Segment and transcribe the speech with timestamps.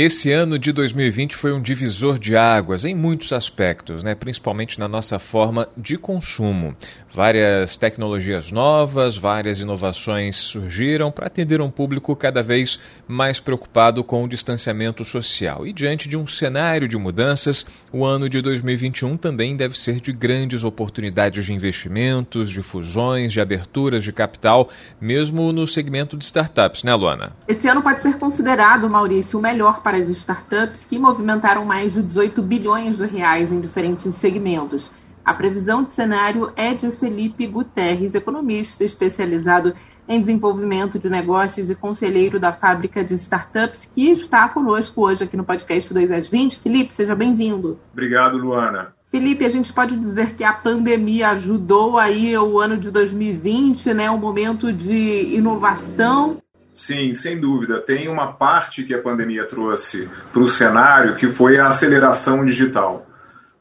[0.00, 4.14] Esse ano de 2020 foi um divisor de águas em muitos aspectos, né?
[4.14, 6.76] principalmente na nossa forma de consumo.
[7.12, 14.22] Várias tecnologias novas, várias inovações surgiram para atender um público cada vez mais preocupado com
[14.22, 15.66] o distanciamento social.
[15.66, 20.12] E diante de um cenário de mudanças, o ano de 2021 também deve ser de
[20.12, 24.68] grandes oportunidades de investimentos, de fusões, de aberturas de capital,
[25.00, 27.32] mesmo no segmento de startups, né, Luana?
[27.48, 32.02] Esse ano pode ser considerado, Maurício, o melhor para as startups que movimentaram mais de
[32.02, 34.92] 18 bilhões de reais em diferentes segmentos.
[35.24, 39.72] A previsão de cenário é de Felipe Guterres, economista especializado
[40.06, 45.38] em desenvolvimento de negócios e conselheiro da fábrica de startups, que está conosco hoje aqui
[45.38, 46.58] no podcast 2 às 20.
[46.58, 47.80] Felipe, seja bem-vindo.
[47.90, 48.92] Obrigado, Luana.
[49.10, 54.10] Felipe, a gente pode dizer que a pandemia ajudou aí o ano de 2020, né,
[54.10, 56.42] um momento de inovação
[56.78, 57.80] Sim, sem dúvida.
[57.80, 63.04] Tem uma parte que a pandemia trouxe para o cenário que foi a aceleração digital.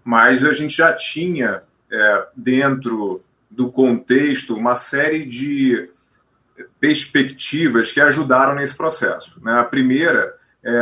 [0.04, 5.90] Mas a gente já tinha é, dentro do contexto uma série de
[6.80, 9.42] perspectivas que ajudaram nesse processo.
[9.44, 9.52] Né?
[9.60, 10.78] A primeira é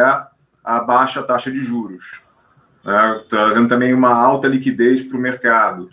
[0.62, 2.22] a baixa taxa de juros,
[2.84, 3.24] né?
[3.30, 5.90] trazendo também uma alta liquidez para o mercado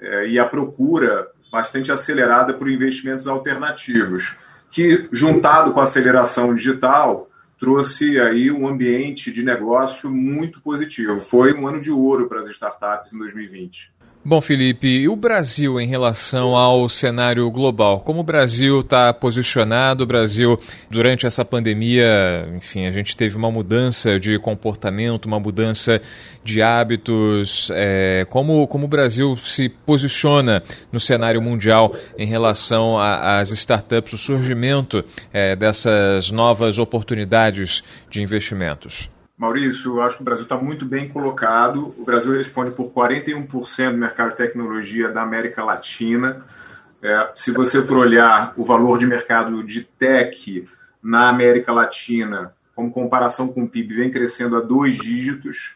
[0.00, 4.40] é, e a procura bastante acelerada por investimentos alternativos
[4.72, 7.28] que, juntado com a aceleração digital,
[7.58, 11.20] trouxe aí um ambiente de negócio muito positivo.
[11.20, 13.92] Foi um ano de ouro para as startups em 2020.
[14.24, 17.98] Bom, Felipe, e o Brasil em relação ao cenário global?
[18.02, 20.04] Como o Brasil está posicionado?
[20.04, 20.56] O Brasil,
[20.88, 26.00] durante essa pandemia, enfim, a gente teve uma mudança de comportamento, uma mudança
[26.44, 27.68] de hábitos.
[27.74, 30.62] É, como, como o Brasil se posiciona
[30.92, 39.10] no cenário mundial em relação às startups, o surgimento é, dessas novas oportunidades de investimentos?
[39.42, 41.92] Maurício, eu acho que o Brasil está muito bem colocado.
[41.98, 46.44] O Brasil responde por 41% do mercado de tecnologia da América Latina.
[47.02, 50.64] É, se você for olhar o valor de mercado de tech
[51.02, 55.74] na América Latina, como comparação com o PIB, vem crescendo a dois dígitos.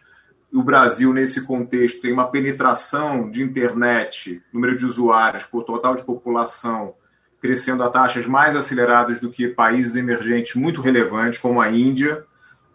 [0.52, 6.04] O Brasil, nesse contexto, tem uma penetração de internet, número de usuários por total de
[6.04, 6.94] população,
[7.40, 12.24] crescendo a taxas mais aceleradas do que países emergentes muito relevantes, como a Índia.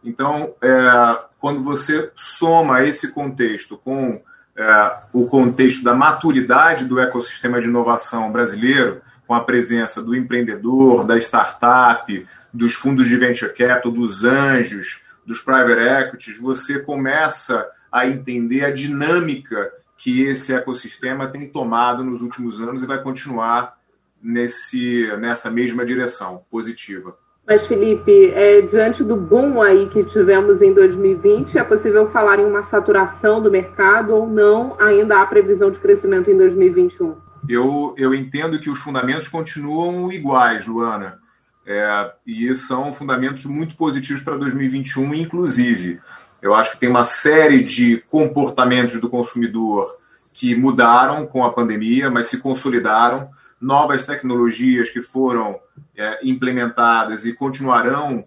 [0.04, 4.22] Então, é, quando você soma esse contexto com
[4.56, 11.06] é, o contexto da maturidade do ecossistema de inovação brasileiro, com a presença do empreendedor,
[11.06, 18.06] da startup, dos fundos de venture capital, dos anjos, dos private equities, você começa a
[18.08, 23.78] entender a dinâmica que esse ecossistema tem tomado nos últimos anos e vai continuar
[24.22, 27.16] nesse, nessa mesma direção positiva.
[27.47, 32.46] Mas, Felipe, é, diante do boom aí que tivemos em 2020, é possível falar em
[32.46, 34.75] uma saturação do mercado ou não?
[34.79, 37.16] Ainda há previsão de crescimento em 2021?
[37.50, 41.19] Eu, eu entendo que os fundamentos continuam iguais, Luana.
[41.66, 46.00] É, e são fundamentos muito positivos para 2021, inclusive.
[46.41, 49.88] Eu acho que tem uma série de comportamentos do consumidor
[50.34, 53.29] que mudaram com a pandemia, mas se consolidaram
[53.62, 55.60] novas tecnologias que foram
[55.96, 58.24] é, implementadas e continuarão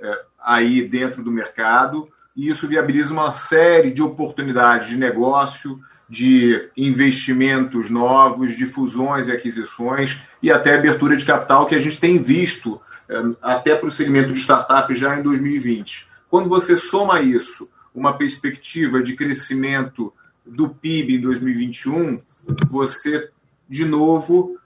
[0.00, 6.68] é, aí dentro do mercado, e isso viabiliza uma série de oportunidades de negócio, de
[6.76, 12.22] investimentos novos, de fusões e aquisições e até abertura de capital que a gente tem
[12.22, 16.06] visto é, até para o segmento de startups já em 2020.
[16.28, 20.12] Quando você soma isso, uma perspectiva de crescimento
[20.44, 22.20] do PIB em 2021,
[22.68, 23.30] você,
[23.68, 24.58] de novo,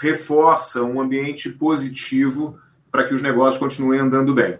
[0.00, 2.58] reforça um ambiente positivo
[2.90, 4.58] para que os negócios continuem andando bem.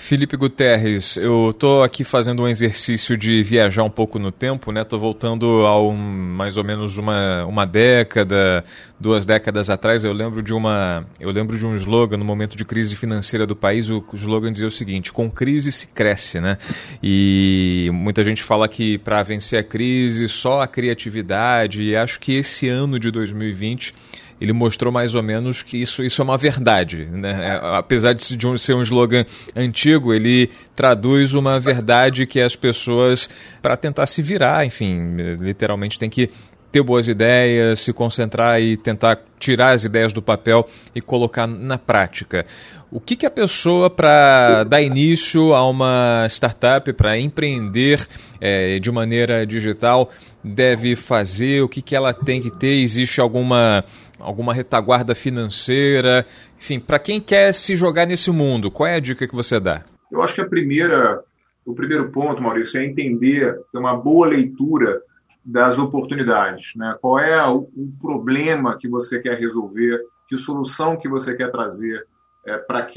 [0.00, 4.80] Felipe Guterres, eu estou aqui fazendo um exercício de viajar um pouco no tempo, né?
[4.80, 8.64] Estou voltando a um, mais ou menos uma, uma década,
[8.98, 10.02] duas décadas atrás.
[10.02, 13.54] Eu lembro de uma, eu lembro de um slogan no momento de crise financeira do
[13.54, 13.90] país.
[13.90, 16.56] O slogan dizia o seguinte: "Com crise se cresce", né?
[17.02, 21.82] E muita gente fala que para vencer a crise só a criatividade.
[21.82, 23.94] E acho que esse ano de 2020
[24.40, 27.06] ele mostrou mais ou menos que isso, isso é uma verdade.
[27.10, 27.30] Né?
[27.30, 33.28] É, apesar de ser um slogan antigo, ele traduz uma verdade que as pessoas,
[33.60, 36.30] para tentar se virar, enfim, literalmente tem que
[36.70, 41.78] ter boas ideias, se concentrar e tentar tirar as ideias do papel e colocar na
[41.78, 42.44] prática.
[42.90, 48.06] O que, que a pessoa, para dar início a uma startup, para empreender
[48.40, 50.10] é, de maneira digital,
[50.42, 51.62] deve fazer?
[51.62, 52.82] O que, que ela tem que ter?
[52.82, 53.84] Existe alguma,
[54.18, 56.26] alguma retaguarda financeira?
[56.58, 59.82] Enfim, para quem quer se jogar nesse mundo, qual é a dica que você dá?
[60.10, 61.20] Eu acho que a primeira,
[61.64, 65.00] o primeiro ponto, Maurício, é entender, ter uma boa leitura
[65.50, 66.74] das oportunidades.
[66.76, 66.96] Né?
[67.00, 72.06] Qual é o, o, problema que você quer resolver, que solução que você quer trazer
[72.46, 72.88] é, para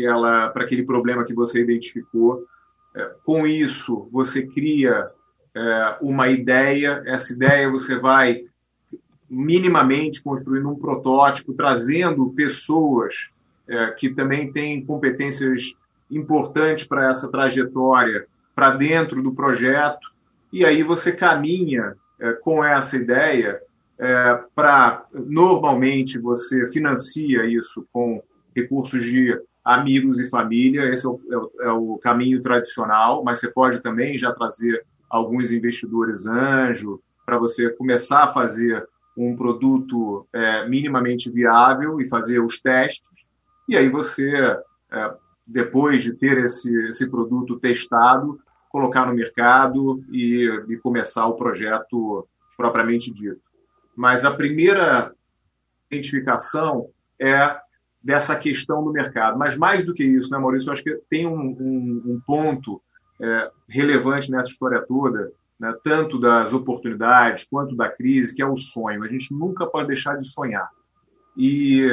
[0.55, 2.45] aquele problema que você identificou.
[2.95, 5.09] É, com isso, você cria
[5.55, 8.45] é, uma ideia, essa ideia você vai
[9.29, 13.29] minimamente construindo um protótipo, trazendo pessoas
[13.67, 15.73] é, que também têm competências
[16.11, 20.13] importantes para essa trajetória para dentro do projeto,
[20.51, 21.95] e aí você caminha
[22.42, 23.62] com essa ideia
[24.00, 28.21] é, para normalmente você financia isso com
[28.56, 31.21] recursos de amigos e família, esse é o,
[31.62, 37.38] é o, é caminho tradicional, mas você pode também já trazer alguns investidores anjo para
[37.38, 43.07] você começar a fazer um produto é, minimamente viável e fazer os testes,
[43.69, 44.30] e aí você,
[44.92, 45.13] é,
[45.48, 48.39] depois de ter esse, esse produto testado,
[48.74, 52.28] colocar no mercado e, e começar o projeto
[52.58, 53.40] propriamente dito.
[53.96, 55.14] Mas a primeira
[55.92, 56.90] identificação
[57.22, 57.56] é
[58.04, 59.38] dessa questão do mercado.
[59.38, 60.70] Mas mais do que isso, né, Maurício?
[60.70, 62.81] Eu acho que tem um, um, um ponto
[63.22, 68.56] é, relevante nessa história toda, né, tanto das oportunidades quanto da crise, que é o
[68.56, 69.04] sonho.
[69.04, 70.68] A gente nunca pode deixar de sonhar.
[71.38, 71.88] E,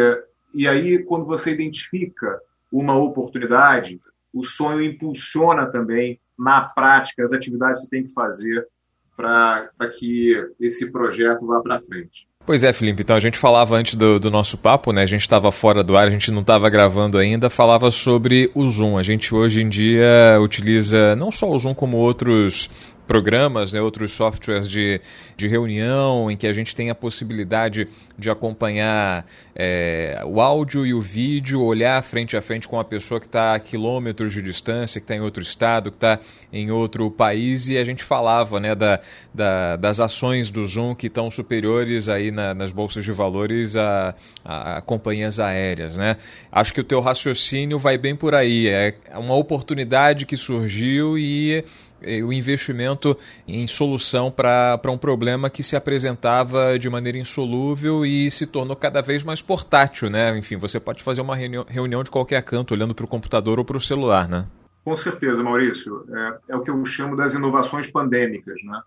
[0.54, 2.40] e aí, quando você identifica
[2.72, 4.00] uma oportunidade,
[4.32, 8.66] o sonho impulsiona também na prática as atividades que você tem que fazer
[9.16, 12.26] para que esse projeto vá para frente.
[12.46, 13.02] Pois é, Felipe.
[13.02, 15.02] Então a gente falava antes do, do nosso papo, né?
[15.02, 17.50] A gente estava fora do ar, a gente não estava gravando ainda.
[17.50, 18.96] Falava sobre o Zoom.
[18.96, 22.70] A gente hoje em dia utiliza não só o Zoom como outros
[23.10, 25.00] programas, né, outros softwares de,
[25.36, 29.26] de reunião, em que a gente tem a possibilidade de acompanhar
[29.56, 33.54] é, o áudio e o vídeo, olhar frente a frente com a pessoa que está
[33.54, 36.20] a quilômetros de distância, que está em outro estado, que está
[36.52, 39.00] em outro país, e a gente falava né, da,
[39.34, 44.14] da, das ações do Zoom que estão superiores aí na, nas bolsas de valores a,
[44.44, 45.96] a, a companhias aéreas.
[45.96, 46.16] Né?
[46.52, 48.68] Acho que o teu raciocínio vai bem por aí.
[48.68, 51.64] É uma oportunidade que surgiu e
[52.24, 53.16] o investimento
[53.46, 59.00] em solução para um problema que se apresentava de maneira insolúvel e se tornou cada
[59.02, 60.36] vez mais portátil, né?
[60.36, 63.76] Enfim, você pode fazer uma reunião de qualquer canto, olhando para o computador ou para
[63.76, 64.46] o celular, né?
[64.84, 66.04] Com certeza, Maurício.
[66.12, 68.80] É, é, o que eu chamo das inovações pandêmicas, né?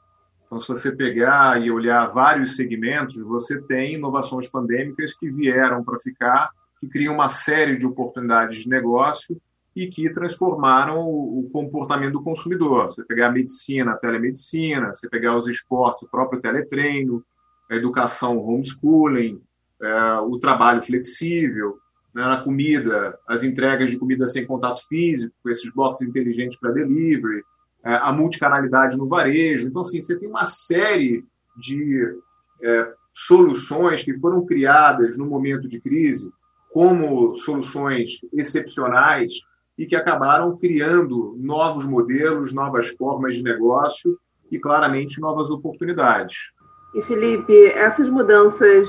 [0.45, 5.97] Então, se você pegar e olhar vários segmentos, você tem inovações pandêmicas que vieram para
[5.99, 6.49] ficar,
[6.79, 9.39] que criam uma série de oportunidades de negócio
[9.75, 12.83] e que transformaram o comportamento do consumidor.
[12.83, 17.23] Você pegar a medicina, a telemedicina, você pegar os esportes, o próprio teletreino,
[17.69, 19.41] a educação, homeschooling,
[19.81, 21.77] é, o trabalho flexível,
[22.13, 27.43] né, na comida, as entregas de comida sem contato físico, esses boxes inteligentes para delivery,
[27.83, 29.67] é, a multicanalidade no varejo.
[29.67, 31.25] Então, assim, você tem uma série
[31.57, 32.15] de
[32.61, 36.31] é, soluções que foram criadas no momento de crise
[36.71, 39.33] como soluções excepcionais
[39.77, 44.17] e que acabaram criando novos modelos, novas formas de negócio
[44.51, 46.35] e, claramente, novas oportunidades.
[46.93, 48.87] E, Felipe, essas mudanças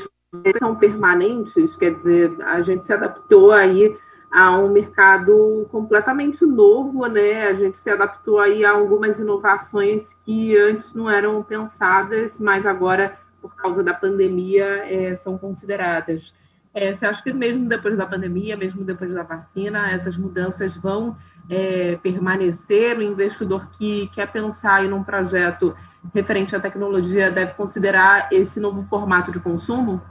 [0.59, 1.75] são permanentes?
[1.77, 3.97] Quer dizer, a gente se adaptou aí
[4.35, 7.47] a um mercado completamente novo, né?
[7.47, 13.17] A gente se adaptou aí a algumas inovações que antes não eram pensadas, mas agora,
[13.41, 16.35] por causa da pandemia, é, são consideradas.
[16.75, 21.17] É, você acha que mesmo depois da pandemia, mesmo depois da vacina, essas mudanças vão
[21.49, 22.99] é, permanecer?
[22.99, 25.77] O investidor que quer pensar em um projeto
[26.13, 30.03] referente à tecnologia deve considerar esse novo formato de consumo?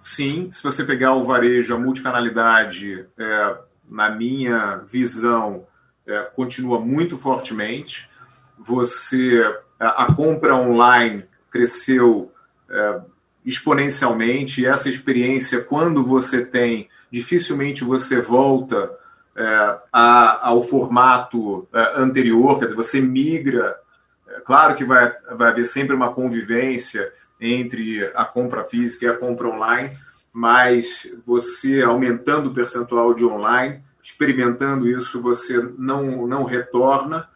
[0.00, 3.56] Sim, se você pegar o varejo, a multicanalidade, é,
[3.88, 5.64] na minha visão,
[6.06, 8.08] é, continua muito fortemente.
[8.58, 9.44] Você
[9.78, 12.32] a, a compra online cresceu
[12.70, 13.00] é,
[13.44, 14.62] exponencialmente.
[14.62, 18.90] E essa experiência, quando você tem, dificilmente você volta
[19.36, 23.76] é, a, ao formato é, anterior, quer dizer, você migra.
[24.28, 29.16] É, claro que vai, vai haver sempre uma convivência entre a compra física e a
[29.16, 29.90] compra online,
[30.32, 37.28] mas você aumentando o percentual de online, experimentando isso, você não, não retorna.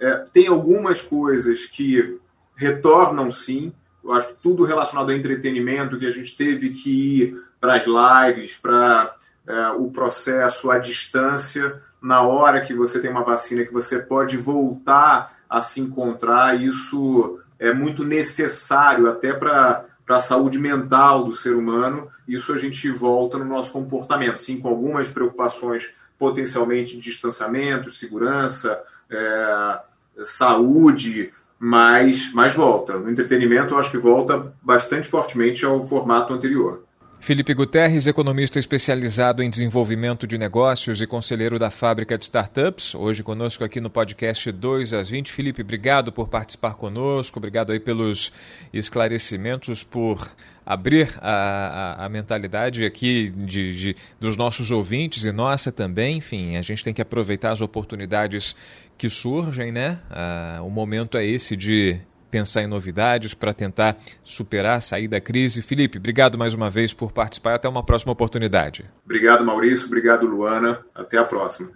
[0.00, 2.18] É, tem algumas coisas que
[2.56, 3.72] retornam sim,
[4.04, 7.86] eu acho que tudo relacionado a entretenimento, que a gente teve que ir para as
[7.86, 9.14] lives, para
[9.46, 14.36] é, o processo à distância, na hora que você tem uma vacina que você pode
[14.36, 21.34] voltar a se encontrar, isso é muito necessário até para para a saúde mental do
[21.34, 27.02] ser humano, isso a gente volta no nosso comportamento, sim, com algumas preocupações potencialmente de
[27.02, 29.78] distanciamento, segurança, é,
[30.22, 31.32] saúde,
[31.64, 32.98] mas, mas volta.
[32.98, 36.84] No entretenimento, eu acho que volta bastante fortemente ao formato anterior.
[37.24, 43.22] Felipe Guterres, economista especializado em desenvolvimento de negócios e conselheiro da fábrica de startups, hoje
[43.22, 45.32] conosco aqui no podcast 2 às 20.
[45.32, 48.30] Felipe, obrigado por participar conosco, obrigado aí pelos
[48.74, 50.30] esclarecimentos, por
[50.66, 56.18] abrir a, a, a mentalidade aqui de, de, dos nossos ouvintes e nossa também.
[56.18, 58.54] Enfim, a gente tem que aproveitar as oportunidades
[58.98, 59.98] que surgem, né?
[60.10, 61.98] Ah, o momento é esse de
[62.34, 65.62] pensar em novidades para tentar superar, sair da crise.
[65.62, 68.84] Felipe, obrigado mais uma vez por participar até uma próxima oportunidade.
[69.04, 69.86] Obrigado, Maurício.
[69.86, 70.80] Obrigado, Luana.
[70.92, 71.70] Até a próxima.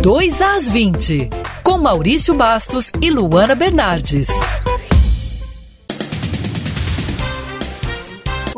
[0.00, 1.28] 2 às 20,
[1.62, 4.30] com Maurício Bastos e Luana Bernardes.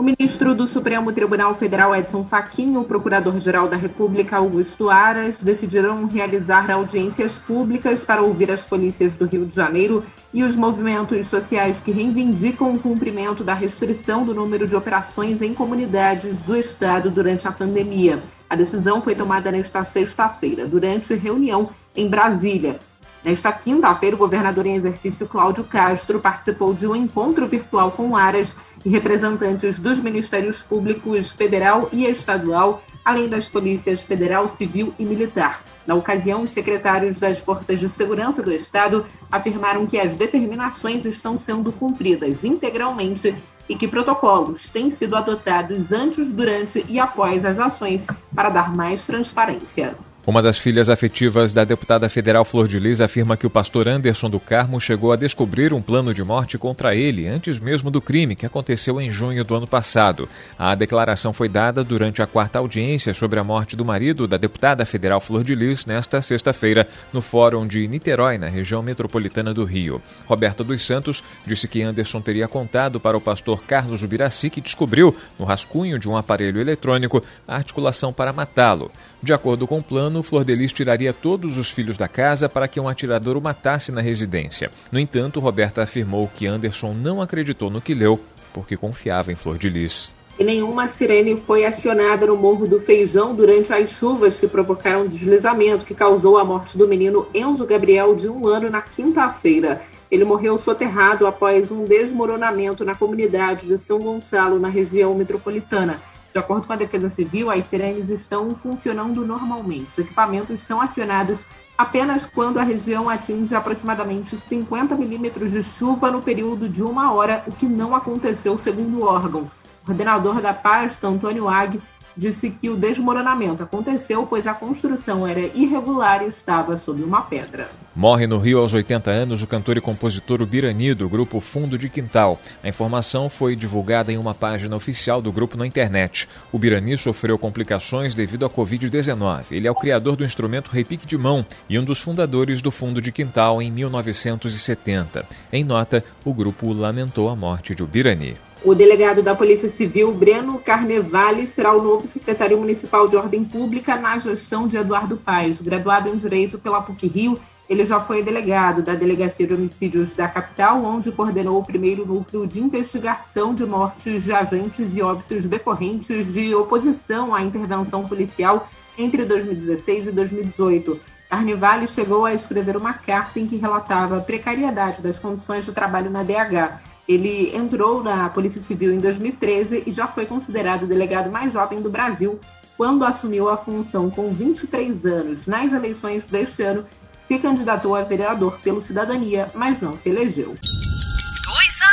[0.02, 6.06] O ministro do Supremo Tribunal Federal, Edson Fachin, o procurador-geral da República, Augusto Aras, decidiram
[6.06, 10.04] realizar audiências públicas para ouvir as polícias do Rio de Janeiro
[10.34, 15.54] e os movimentos sociais que reivindicam o cumprimento da restrição do número de operações em
[15.54, 18.18] comunidades do Estado durante a pandemia.
[18.50, 22.80] A decisão foi tomada nesta sexta-feira, durante reunião em Brasília.
[23.24, 28.56] Nesta quinta-feira, o governador em exercício Cláudio Castro participou de um encontro virtual com Aras
[28.84, 35.62] e representantes dos Ministérios Públicos Federal e Estadual, além das polícias federal, civil e militar.
[35.86, 41.40] Na ocasião, os secretários das Forças de Segurança do Estado afirmaram que as determinações estão
[41.40, 43.34] sendo cumpridas integralmente
[43.68, 49.04] e que protocolos têm sido adotados antes, durante e após as ações para dar mais
[49.04, 49.96] transparência.
[50.24, 54.30] Uma das filhas afetivas da deputada federal Flor de Lis afirma que o pastor Anderson
[54.30, 58.36] do Carmo chegou a descobrir um plano de morte contra ele antes mesmo do crime,
[58.36, 60.28] que aconteceu em junho do ano passado.
[60.56, 64.84] A declaração foi dada durante a quarta audiência sobre a morte do marido da deputada
[64.84, 70.00] federal Flor de Lis nesta sexta-feira, no Fórum de Niterói, na região metropolitana do Rio.
[70.26, 75.16] Roberto dos Santos disse que Anderson teria contado para o pastor Carlos Ubiraci que descobriu,
[75.36, 78.88] no rascunho de um aparelho eletrônico, a articulação para matá-lo.
[79.22, 82.66] De acordo com o plano, Flor de Lis tiraria todos os filhos da casa para
[82.66, 84.68] que um atirador o matasse na residência.
[84.90, 88.18] No entanto, Roberta afirmou que Anderson não acreditou no que leu
[88.52, 90.10] porque confiava em Flor de Lis.
[90.36, 95.84] E nenhuma sirene foi acionada no Morro do Feijão durante as chuvas que provocaram deslizamento
[95.84, 99.82] que causou a morte do menino Enzo Gabriel, de um ano, na quinta-feira.
[100.10, 106.02] Ele morreu soterrado após um desmoronamento na comunidade de São Gonçalo, na região metropolitana.
[106.32, 109.90] De acordo com a Defesa Civil, as sirenes estão funcionando normalmente.
[109.92, 111.38] Os equipamentos são acionados
[111.76, 117.42] apenas quando a região atinge aproximadamente 50 milímetros de chuva no período de uma hora,
[117.46, 119.50] o que não aconteceu segundo o órgão.
[119.82, 121.80] O coordenador da pasta, Antônio Ag,
[122.16, 127.68] disse que o desmoronamento aconteceu pois a construção era irregular e estava sob uma pedra.
[127.94, 131.90] Morre no Rio aos 80 anos o cantor e compositor Ubirani, do grupo Fundo de
[131.90, 132.40] Quintal.
[132.64, 136.26] A informação foi divulgada em uma página oficial do grupo na internet.
[136.50, 139.44] O Birani sofreu complicações devido à Covid-19.
[139.50, 142.98] Ele é o criador do instrumento repique de mão e um dos fundadores do Fundo
[142.98, 145.26] de Quintal em 1970.
[145.52, 148.36] Em nota, o grupo lamentou a morte de Ubirani.
[148.64, 153.96] O delegado da Polícia Civil, Breno Carnevale, será o novo secretário municipal de Ordem Pública
[153.96, 155.60] na gestão de Eduardo Paes.
[155.60, 157.40] Graduado em Direito pela PUC-Rio,
[157.72, 162.46] ele já foi delegado da Delegacia de Homicídios da capital, onde coordenou o primeiro núcleo
[162.46, 169.24] de investigação de mortes de agentes e óbitos decorrentes de oposição à intervenção policial entre
[169.24, 171.00] 2016 e 2018.
[171.30, 176.10] Carnevale chegou a escrever uma carta em que relatava a precariedade das condições de trabalho
[176.10, 181.30] na DH ele entrou na Polícia Civil em 2013 e já foi considerado o delegado
[181.30, 182.38] mais jovem do Brasil
[182.76, 185.46] quando assumiu a função com 23 anos.
[185.46, 186.84] Nas eleições deste ano,
[187.32, 190.48] se candidatou a vereador pelo Cidadania, mas não se elegeu.
[190.48, 190.58] 2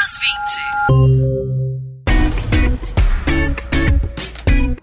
[0.03, 0.17] às
[1.48, 1.58] 20.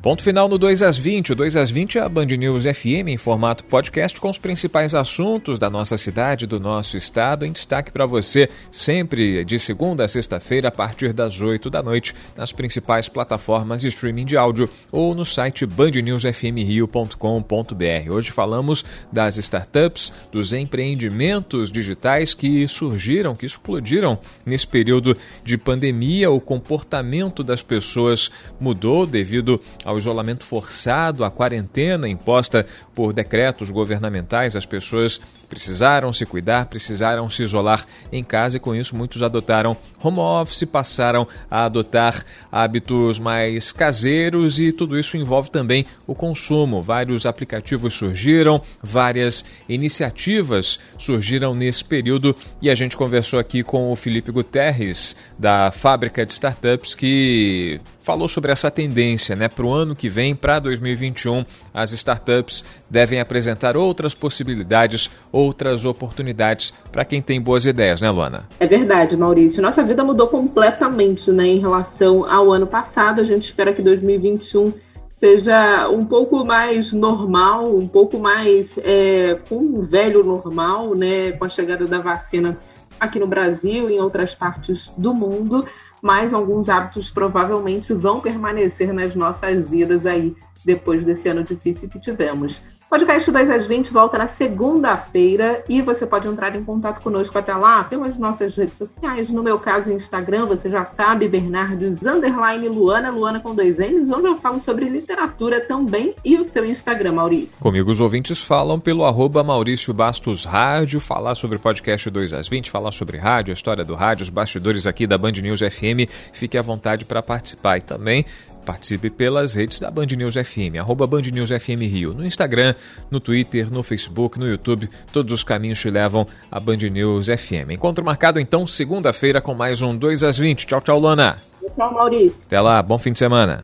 [0.06, 1.32] Ponto final no 2 às 20.
[1.32, 4.94] O 2 às 20 é a Band News FM em formato podcast com os principais
[4.94, 10.08] assuntos da nossa cidade, do nosso estado, em destaque para você, sempre de segunda a
[10.08, 15.12] sexta-feira, a partir das 8 da noite, nas principais plataformas de streaming de áudio ou
[15.12, 18.08] no site bandnewsfmrio.com.br.
[18.08, 26.30] Hoje falamos das startups, dos empreendimentos digitais que surgiram, que explodiram nesse período de pandemia.
[26.30, 33.70] O comportamento das pessoas mudou devido ao ao isolamento forçado, à quarentena imposta por decretos
[33.70, 39.22] governamentais, as pessoas precisaram se cuidar, precisaram se isolar em casa e com isso muitos
[39.22, 46.14] adotaram home office, passaram a adotar hábitos mais caseiros e tudo isso envolve também o
[46.14, 46.82] consumo.
[46.82, 53.96] Vários aplicativos surgiram, várias iniciativas surgiram nesse período e a gente conversou aqui com o
[53.96, 59.48] Felipe Guterres da fábrica de startups que falou sobre essa tendência, né?
[59.48, 61.44] Para o ano que vem, para 2021,
[61.74, 68.42] as startups devem apresentar outras possibilidades, outras oportunidades para quem tem boas ideias, né, Luana?
[68.60, 69.60] É verdade, Maurício.
[69.60, 73.20] Nossa vida mudou completamente, né, em relação ao ano passado.
[73.20, 74.72] A gente espera que 2021
[75.18, 81.44] seja um pouco mais normal, um pouco mais é, com o velho normal, né, com
[81.44, 82.56] a chegada da vacina
[83.00, 85.66] aqui no Brasil e em outras partes do mundo,
[86.06, 92.00] mas alguns hábitos provavelmente vão permanecer nas nossas vidas aí depois desse ano difícil que
[92.00, 92.60] tivemos.
[92.88, 97.52] Podcast 2 às 20 volta na segunda-feira e você pode entrar em contato conosco até
[97.52, 99.28] lá pelas nossas redes sociais.
[99.28, 104.08] No meu caso, o Instagram, você já sabe, Bernardes underline Luana, Luana com dois N's,
[104.08, 107.58] onde eu falo sobre literatura também e o seu Instagram, Maurício.
[107.58, 112.46] Comigo os ouvintes falam pelo arroba Maurício Bastos Rádio, falar sobre o podcast 2 às
[112.46, 116.08] 20, falar sobre rádio, a história do rádio, os bastidores aqui da Band News FM.
[116.32, 118.24] Fique à vontade para participar e também
[118.66, 122.74] Participe pelas redes da Band News FM, arroba Band News FM Rio, no Instagram,
[123.08, 127.70] no Twitter, no Facebook, no YouTube, todos os caminhos te levam a Band News FM.
[127.70, 130.66] Encontro marcado então segunda-feira com mais um 2 às 20.
[130.66, 131.38] Tchau, tchau, Lana.
[131.76, 132.34] Tchau, Maurício.
[132.46, 133.60] Até lá, bom fim de semana.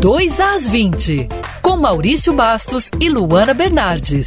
[0.00, 1.28] Dois às 20,
[1.62, 4.26] com Maurício Bastos e Luana Bernardes.